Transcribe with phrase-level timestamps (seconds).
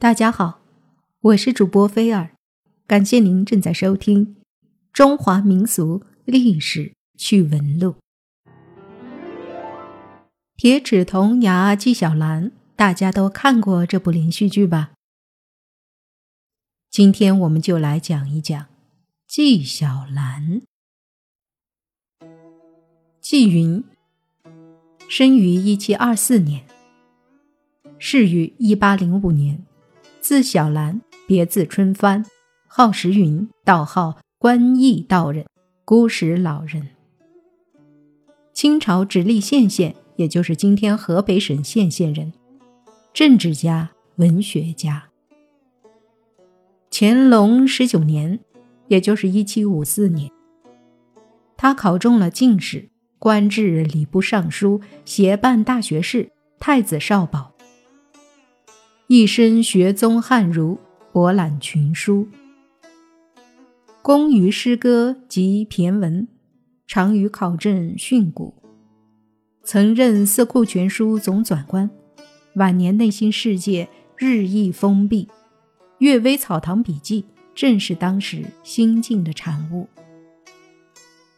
[0.00, 0.60] 大家好，
[1.22, 2.30] 我是主播菲儿，
[2.86, 4.26] 感谢您正在收听
[4.92, 7.96] 《中华民俗历史趣闻录》。
[10.56, 14.92] 铁齿铜牙纪晓岚，大家都看过这部连续剧吧？
[16.88, 18.66] 今天我们就来讲一讲
[19.26, 20.62] 纪晓岚。
[23.20, 23.82] 纪云，
[25.08, 26.64] 生于一七二四年，
[27.98, 29.64] 逝于一八零五年。
[30.20, 32.24] 字小兰，别字春帆，
[32.66, 35.46] 号时云，道号观义道人，
[35.84, 36.88] 孤石老人。
[38.52, 42.32] 清朝直隶县县，也就是今天河北省献县人，
[43.14, 45.04] 政治家、文学家。
[46.90, 48.40] 乾隆十九年，
[48.88, 50.30] 也就是一七五四年，
[51.56, 57.54] 他考中了进士，官至礼部尚书，协办大学士、太子少保。
[59.10, 60.78] 一生学宗汉儒，
[61.14, 62.28] 博览群书，
[64.02, 66.28] 工于诗歌及骈文，
[66.86, 68.52] 长于考证训诂，
[69.62, 71.88] 曾任《四库全书》总纂官。
[72.56, 75.24] 晚年内心世界日益封闭，
[76.00, 77.22] 《阅微草堂笔记》
[77.54, 79.88] 正是当时心境的产物。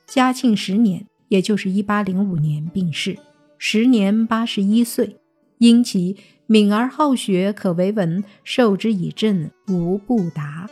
[0.08, 3.16] 嘉庆十年，也就是一八零五年病逝，
[3.58, 5.18] 时年八十一岁，
[5.58, 6.16] 因其。
[6.52, 10.68] 敏而好学，可为文，授之以政，无不达。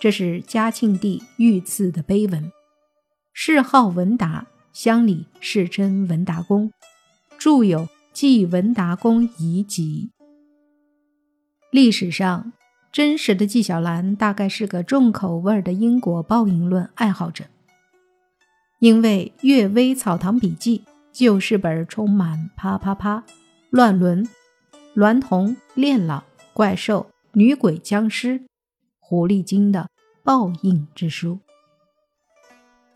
[0.00, 2.50] 这是嘉庆帝御赐的碑文。
[3.32, 6.72] 谥号文达，乡里世称文达公，
[7.38, 10.10] 著有《记文达公遗集》。
[11.70, 12.52] 历史上，
[12.90, 17.44] 真实的纪晓岚大概是个重口味的因果报应论爱好者，
[18.80, 20.78] 因为《阅微草堂笔记》
[21.12, 23.22] 就是本充满啪啪啪、
[23.70, 24.28] 乱伦。
[24.96, 28.42] 娈童、恋老、怪兽、女鬼、僵尸、
[28.98, 29.88] 狐狸精的
[30.24, 31.38] 报应之书。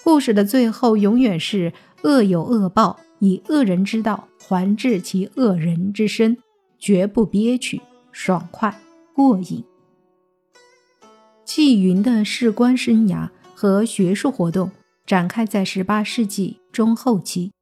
[0.02, 1.72] 故事的最后永远是
[2.02, 6.36] 恶有恶报，以恶人之道还治其恶人之身，
[6.78, 8.76] 绝不憋屈，爽快
[9.14, 9.64] 过瘾。
[11.44, 14.72] 纪云的仕官生涯和学术活动
[15.06, 17.52] 展开在十八世纪中后期。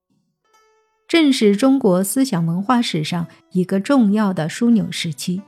[1.12, 5.42] 正是中国思想文化史上一个重要的枢纽时期。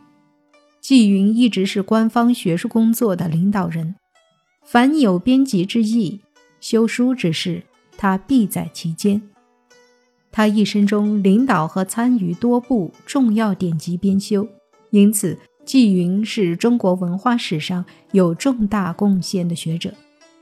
[0.83, 3.95] 纪云一直是官方学术工作的领导人，
[4.63, 6.21] 凡有编辑之意、
[6.61, 7.63] 修书之事，
[7.97, 9.23] 他必在其间。
[10.31, 14.47] 他一生中领导和参与多部重要典籍编修，
[14.91, 17.83] 因此纪云是中国文化史上
[18.13, 19.95] 有重大贡献的学者。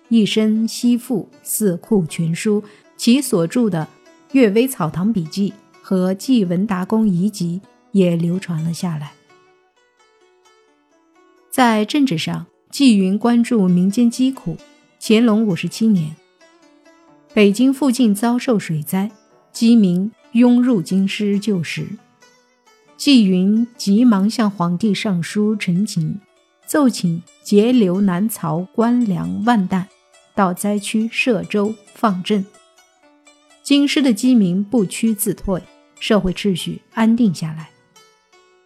[0.08, 2.60] 一生悉附《四库全书》，
[2.96, 3.86] 其所著的。
[4.32, 5.50] 《阅微草堂笔记》
[5.82, 7.60] 和《纪文达公遗集》
[7.92, 9.12] 也流传了下来。
[11.50, 14.56] 在政治上，纪云关注民间疾苦。
[14.98, 16.14] 乾隆五十七年，
[17.34, 19.10] 北京附近遭受水灾，
[19.52, 21.86] 饥民拥入京师救时，
[22.96, 26.20] 纪云急忙向皇帝上书陈情，
[26.64, 29.88] 奏请截留南曹官粮万担，
[30.36, 32.44] 到灾区设粥放赈。
[33.72, 35.62] 京师的饥民不屈自退，
[35.98, 37.70] 社会秩序安定下来。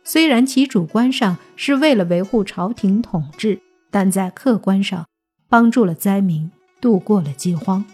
[0.03, 5.06] 虽然其主观上是为了维护朝廷统治，但在客观上
[5.49, 6.50] 帮助了灾民
[6.81, 7.84] 度过了饥荒，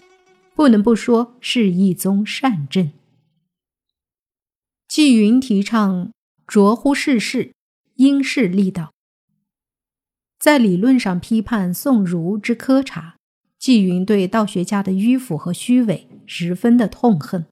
[0.54, 2.90] 不能不说是一宗善政。
[4.88, 6.12] 纪云提倡
[6.46, 7.52] 卓乎世事，
[7.96, 8.94] 因势利导，
[10.38, 13.16] 在理论上批判宋儒之苛察。
[13.62, 17.46] 纪云对道学家的迂腐和虚伪十分的痛恨，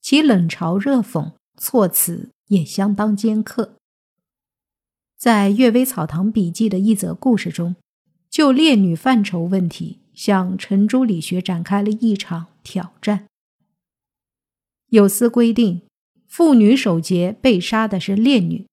[0.00, 3.74] 其冷嘲热讽措辞也相当尖刻。
[5.18, 7.74] 在《阅微草堂笔记》的一则故事中，
[8.30, 13.26] 就烈女范畴问题向程朱理学展开了一场挑战。
[14.90, 15.82] 有司规定，
[16.28, 18.68] 妇女守节被杀的是烈女，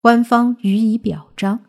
[0.00, 1.66] 官方予以表彰。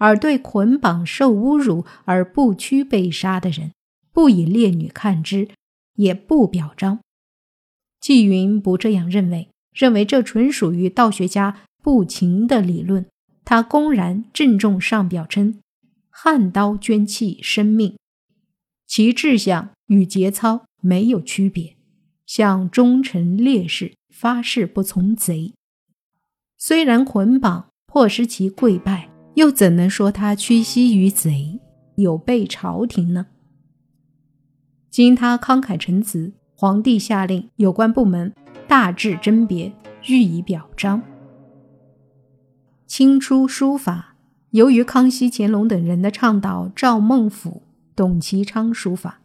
[0.00, 3.72] 而对捆绑受侮辱而不屈被杀的人，
[4.18, 5.48] 不以烈女看之，
[5.94, 6.98] 也不表彰。
[8.00, 13.06] 纪云不这样认为，认为这纯属于道学家不情的理论。
[13.44, 15.60] 他公然郑重上表称
[16.10, 17.96] ：“汉刀捐弃生命，
[18.88, 21.76] 其志向与节操没有区别，
[22.26, 25.54] 向忠臣烈士发誓不从贼。
[26.56, 31.60] 虽然捆绑迫使其跪拜。”又怎能说他屈膝于贼，
[31.94, 33.28] 有悖朝廷呢？
[34.90, 38.34] 经他慷慨陈词，皇帝下令有关部门
[38.66, 39.72] 大致甄别，
[40.06, 41.02] 予以表彰。
[42.86, 44.16] 清初书法
[44.50, 47.62] 由于康熙、乾隆等人的倡导，赵孟俯、
[47.94, 49.20] 董其昌书法，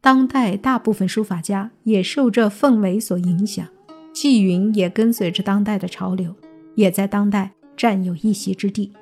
[0.00, 3.66] 当代大部分书法家也受这氛围所影响。
[4.12, 6.34] 纪云也跟随着当代的潮流，
[6.74, 8.92] 也在当代占有一席之地。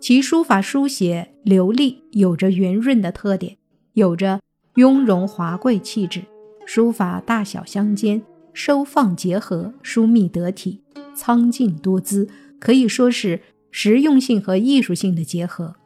[0.00, 3.56] 其书法书写流利，有着圆润的特点，
[3.94, 4.40] 有着
[4.76, 6.22] 雍容华贵气质。
[6.64, 10.82] 书法大小相间，收放结合，疏密得体，
[11.14, 12.28] 苍劲多姿，
[12.58, 13.40] 可以说是
[13.70, 15.76] 实用性和艺术性的结合。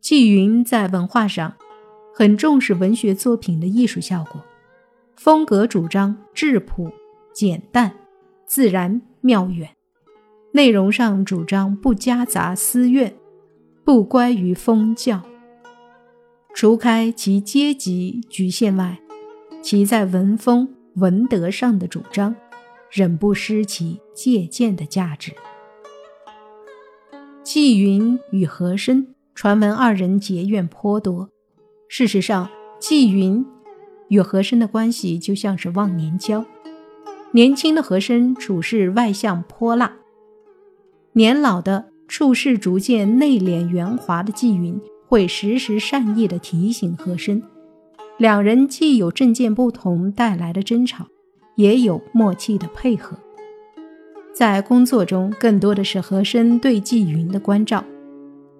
[0.00, 1.54] 纪云在文化上
[2.14, 4.40] 很重视文学作品的艺术效果，
[5.16, 6.90] 风格主张质朴。
[7.32, 7.92] 简淡、
[8.46, 9.68] 自然、妙远，
[10.52, 13.12] 内容上主张不夹杂私怨，
[13.84, 15.20] 不乖于封教。
[16.54, 19.00] 除开其阶级局限外，
[19.60, 22.36] 其在文风、文德上的主张，
[22.92, 25.32] 仍不失其借鉴的价值。
[27.42, 31.28] 纪云与和珅传闻二人结怨颇多，
[31.88, 32.48] 事实上，
[32.78, 33.44] 纪云
[34.06, 36.44] 与和珅的关系就像是忘年交。
[37.32, 39.96] 年轻的和珅处事外向泼辣，
[41.14, 44.80] 年老的处事逐渐内敛圆滑的纪云
[45.14, 47.40] 会时时善意的提醒和珅。
[48.18, 51.06] 两人既有政见不同带来的争吵，
[51.54, 53.16] 也有默契的配合。
[54.32, 57.84] 在工作中，更多的是和珅对纪云的关照；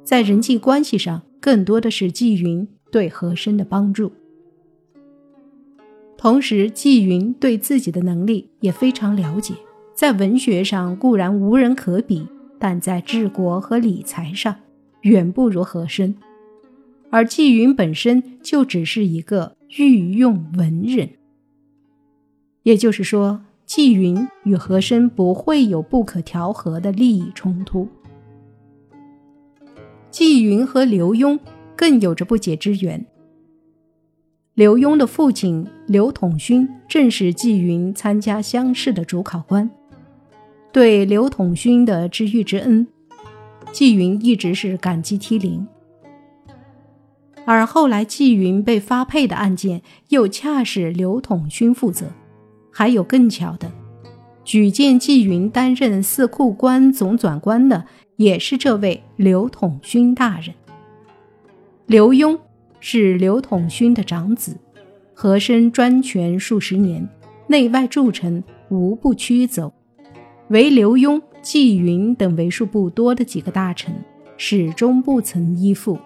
[0.04, 4.12] 在人际关系上，更多的是纪云对和珅的帮助。
[6.16, 9.54] 同时，纪云对自己的能力也非常了解，
[9.92, 12.24] 在文学上固然无人可比，
[12.60, 14.54] 但在治国和理财上
[15.00, 16.14] 远不如和珅。
[17.14, 21.10] 而纪云本身就只是一个御用文人，
[22.64, 27.86] 也就是说，纪云与和珅不会有不可调和的利益冲突。
[30.10, 31.38] 纪云和刘墉
[31.76, 33.06] 更有着不解之缘。
[34.54, 39.70] 刘墉的父亲刘统勋正是纪云参加乡试的主考官，
[40.72, 42.84] 对刘统勋的知遇之恩，
[43.70, 45.64] 纪云一直是感激涕零。
[47.44, 52.06] 而后来纪云被发配的案件，又恰是刘统勋负责。
[52.70, 53.70] 还有更巧的，
[54.44, 57.84] 举荐纪云担任四库官总转官的，
[58.16, 60.54] 也是这位刘统勋大人。
[61.86, 62.38] 刘墉。
[62.86, 64.58] 是刘统勋的长子，
[65.14, 67.08] 和珅专权数十年，
[67.46, 69.72] 内外诸臣无不屈走，
[70.48, 73.94] 唯刘墉、纪云等为数不多的几个大臣
[74.36, 75.98] 始终不曾依附。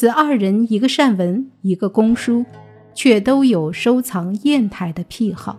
[0.00, 2.46] 此二人，一个善文，一个工书，
[2.94, 5.58] 却都有收藏砚台的癖好，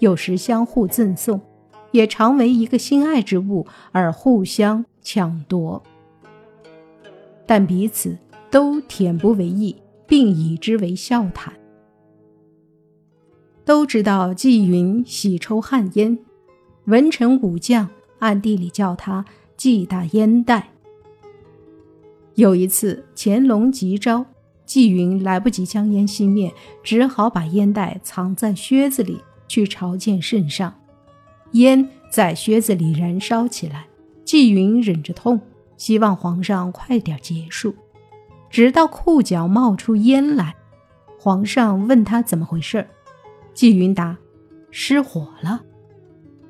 [0.00, 1.40] 有时相互赠送，
[1.92, 5.80] 也常为一个心爱之物而互相抢夺，
[7.46, 8.18] 但彼此。
[8.50, 11.54] 都恬不为意，并以之为笑谈。
[13.64, 16.18] 都知道纪云喜抽旱烟，
[16.86, 19.24] 文臣武将暗地里叫他
[19.56, 20.70] 纪大烟袋。
[22.36, 24.24] 有一次乾隆急召，
[24.66, 26.52] 纪云来不及将烟熄灭，
[26.82, 30.74] 只好把烟袋藏在靴子里去朝见圣上。
[31.52, 33.86] 烟在靴子里燃烧起来，
[34.22, 35.40] 纪云忍着痛，
[35.78, 37.74] 希望皇上快点结束。
[38.50, 40.54] 直到裤脚冒出烟来，
[41.18, 42.86] 皇上问他怎么回事
[43.54, 44.18] 纪云答
[44.70, 45.62] ：“失火了。”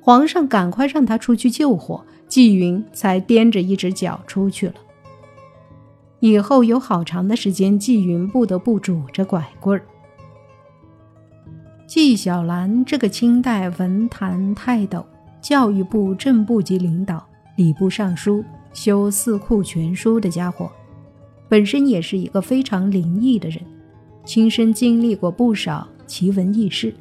[0.02, 4.74] 皇上赶快让他出去救火，纪云才踮着一只脚出去了。
[6.20, 9.84] 以后有好长的时间，纪云不得不拄着拐棍儿。
[11.86, 15.04] 纪晓岚这个清代文坛泰斗、
[15.40, 17.24] 教育部正部级领导、
[17.56, 20.70] 礼部尚书、修《四库全书》的家伙。
[21.48, 23.62] 本身也是一个非常灵异的人，
[24.24, 26.92] 亲身经历过不少奇闻异事。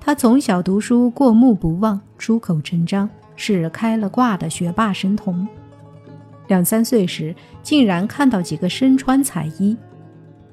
[0.00, 5.46] 他从小读书过目不忘，出口成章，是开了挂的学霸神童。
[6.52, 9.74] 两三岁时，竟然看到几个身穿彩衣、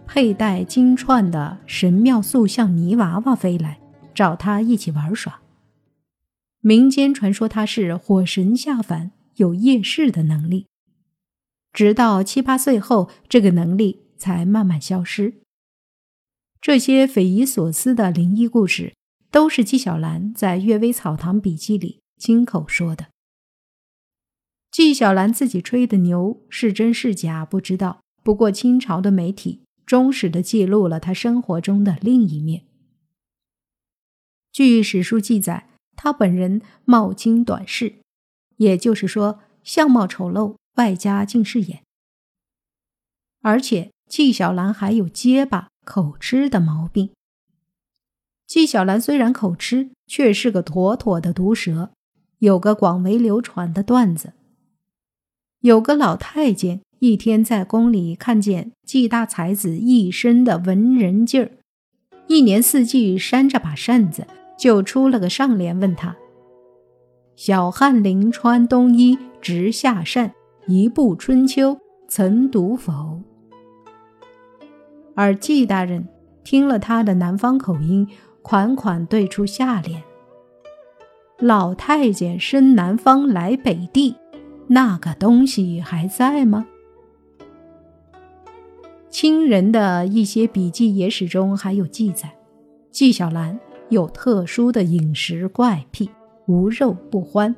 [0.08, 3.82] 佩戴金串的神庙塑像泥娃娃飞来，
[4.15, 5.41] 找他一起玩耍。
[6.62, 10.68] 民间传说他是火神下凡，有夜视的能力。
[11.74, 15.34] 直到七八岁后，这个能力才慢慢消失。
[16.62, 18.94] 这些匪夷所思的灵异故事，
[19.29, 23.08] 都是纪晓岚在《阅微草堂笔记》里亲口说的。
[24.72, 32.66] 纪晓岚自己吹的牛是真是假不知道，不过清朝的媒体忠实的记录了他生活中的另一面。
[34.52, 37.96] 据史书记载，他本人貌清短视，
[38.58, 41.84] 也就是说，相貌丑陋，外加近视眼。
[43.42, 47.12] 而且纪晓岚还有结巴、口吃的毛病。
[48.46, 51.92] 纪晓岚虽然口吃，却是个妥妥的毒舌。
[52.40, 54.34] 有个广为流传的段子：
[55.62, 61.51] 有个老太监一天在宫里看见纪大才子一身的文人劲儿，
[62.28, 64.25] 一年四季扇着把扇子，
[64.58, 66.16] 就出了个上联问他
[67.36, 70.34] ：“小翰林穿冬衣直下扇，
[70.68, 73.22] 一部春秋曾读否？”
[75.16, 76.08] 而纪大人
[76.44, 78.08] 听了他的南方口音。
[78.42, 80.01] 款款对出下联
[81.39, 84.16] ：“老太监身南方来北地，
[84.70, 86.66] 那个东西还在吗？”
[89.10, 92.32] 清人的一些笔记野史中还有记载，
[92.92, 93.60] 纪晓岚
[93.90, 96.10] 有特殊的饮食怪癖，
[96.46, 97.56] 无肉不欢，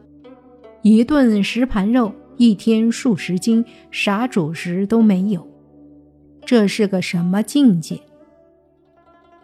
[0.82, 5.46] 一顿十盘肉，一天数十斤，啥主食都没有，
[6.46, 8.00] 这是个什么境界？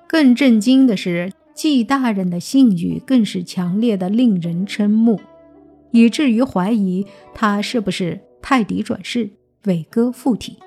[0.07, 5.19] 更震惊的是，纪大人的性欲更是强烈的，令人瞠目，
[5.91, 9.29] 以至于怀疑他是不是泰迪转世、
[9.65, 10.57] 伟哥附体。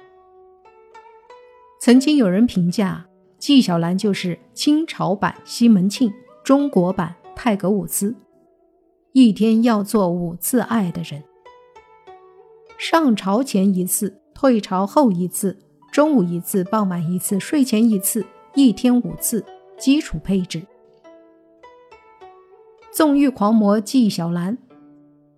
[1.81, 3.07] 曾经有人评价
[3.39, 6.13] 纪晓岚就是清朝版西门庆，
[6.45, 8.15] 中国版泰格伍兹，
[9.13, 11.23] 一天要做五次爱的人，
[12.79, 15.59] 上朝前一次，退朝后一次，
[15.91, 18.25] 中午一次，傍晚一次，睡前一次。
[18.57, 19.45] 一天五次，
[19.79, 20.61] 基础配置。
[22.93, 24.59] 纵欲狂魔纪晓岚，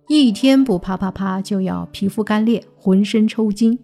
[0.07, 3.79] 一天不啪啪啪就要皮肤干裂，浑身抽筋。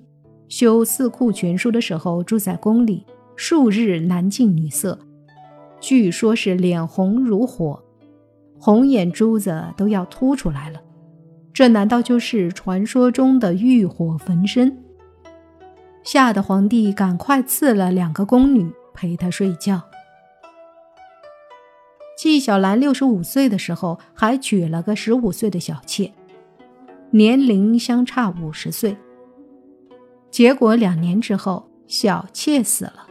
[0.47, 4.97] 修《四库全书》的时候住在宫里，数日难近女色，
[5.79, 7.81] 据说是脸红如火，
[8.59, 10.79] 红眼珠子都要凸出来了。
[11.53, 14.77] 这难道就是传说中的欲火焚身？
[16.03, 18.71] 吓得皇帝赶快赐了两个宫女。
[18.91, 19.81] 陪他睡觉。
[22.39, 26.13] 纪晓岚六十五岁的时候，还娶了个十五岁的小妾，
[27.12, 28.96] 年龄相差五十岁。
[30.31, 33.08] 结果两年之后，小妾死了。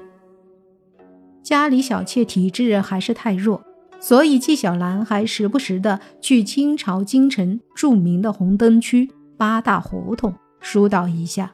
[1.43, 3.63] 家里小妾体质还是太弱，
[4.01, 11.53] 所以纪晓岚还时不时的去清朝京城著名的红灯区八大胡同疏导一下。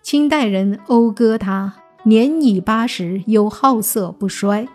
[0.00, 1.74] 清代人讴歌他。
[2.04, 4.68] 年已八十，又好色不衰，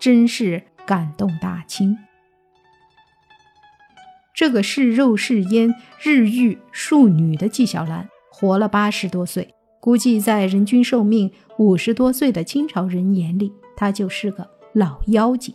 [0.00, 1.96] 真是感动大清。
[4.34, 15.54] 这个是肉是烟、日遇庶女的纪晓岚，活了八十多岁，估计在人均寿命五十多岁的清朝人眼里，他就是个老妖精。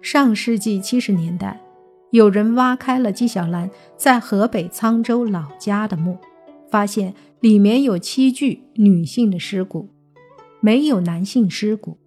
[0.00, 1.60] 上世纪七十年代，
[2.10, 6.16] 有人挖开了纪晓岚在河北沧州老家的墓。
[6.70, 9.90] 发现里面有七具女性的尸骨，
[10.60, 11.98] 没有男性尸骨，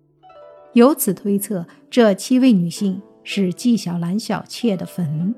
[0.78, 5.34] 由此推测，这七位女性是纪晓岚小妾的坟，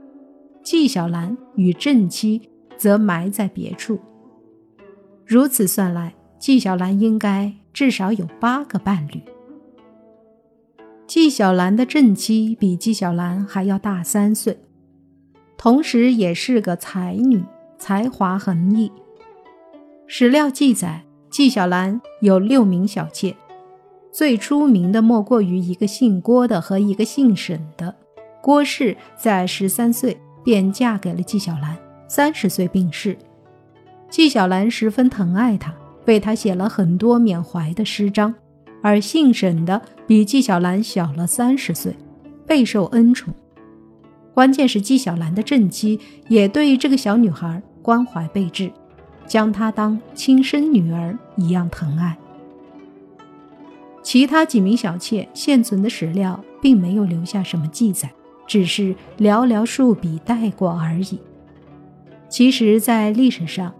[0.61, 3.97] 纪晓岚与正妻则埋在别处。
[5.25, 9.21] 如此算来，纪晓岚应该至少有八个伴侣。
[11.07, 14.59] 纪晓岚的正妻比纪晓岚还要大三岁，
[15.57, 17.41] 同时也是个才女，
[17.77, 18.91] 才华横溢。
[20.05, 23.33] 史料记载，纪晓岚有六名小妾，
[24.11, 27.93] 最出名的莫过于一个姓郭的和一个姓沈的。
[28.41, 33.17] 郭氏在十三岁便嫁给了纪晓岚，三十岁病逝。
[34.09, 35.73] 纪晓岚十分疼爱她，
[36.05, 38.33] 为她写了很多缅怀的诗章。
[38.81, 41.93] 而姓沈的比纪晓岚小了三十岁，
[42.47, 43.33] 备受恩宠。
[44.33, 45.99] 关键是纪晓岚的正妻
[46.29, 48.71] 也对这个小女孩关怀备至。
[49.27, 52.17] 将她当亲生女儿一样疼爱。
[54.01, 58.11] 其他几名小妾现存的史料并没有留下什么记载，
[58.47, 61.19] 只是寥寥数笔带过而已。
[62.27, 63.73] 其实，在历史上，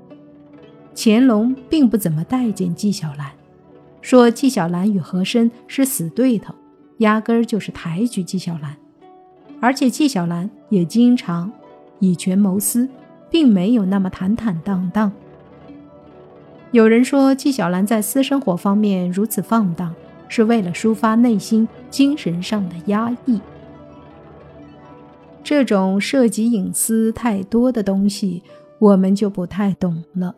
[0.95, 3.31] 乾隆并不怎么待见纪晓岚，
[4.01, 6.53] 说纪晓岚与和珅是死对头，
[6.97, 8.75] 压根儿就是抬举纪晓岚。
[9.61, 11.51] 而且纪晓岚也经常
[11.99, 12.89] 以权谋私，
[13.29, 15.11] 并没有那么坦坦荡荡。
[16.71, 19.93] 有人说，纪晓岚在私生活方面如此放荡，
[20.29, 23.41] 是为了抒发内心精神上的压抑。
[25.43, 28.41] 这种涉及隐私太多的东西，
[28.79, 30.33] 我们就不太懂了。